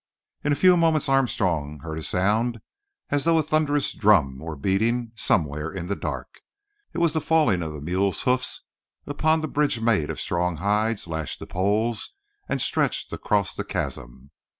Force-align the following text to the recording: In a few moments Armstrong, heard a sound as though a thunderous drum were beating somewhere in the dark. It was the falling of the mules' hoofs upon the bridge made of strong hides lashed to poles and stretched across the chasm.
In 0.43 0.51
a 0.51 0.55
few 0.55 0.75
moments 0.77 1.07
Armstrong, 1.07 1.81
heard 1.81 1.99
a 1.99 2.01
sound 2.01 2.59
as 3.11 3.23
though 3.23 3.37
a 3.37 3.43
thunderous 3.43 3.93
drum 3.93 4.39
were 4.39 4.55
beating 4.55 5.11
somewhere 5.13 5.71
in 5.71 5.85
the 5.85 5.95
dark. 5.95 6.41
It 6.91 6.97
was 6.97 7.13
the 7.13 7.21
falling 7.21 7.61
of 7.61 7.71
the 7.71 7.81
mules' 7.81 8.23
hoofs 8.23 8.63
upon 9.05 9.41
the 9.41 9.47
bridge 9.47 9.79
made 9.79 10.09
of 10.09 10.19
strong 10.19 10.55
hides 10.55 11.05
lashed 11.05 11.37
to 11.37 11.45
poles 11.45 12.15
and 12.49 12.59
stretched 12.63 13.13
across 13.13 13.53
the 13.53 13.63
chasm. 13.63 14.31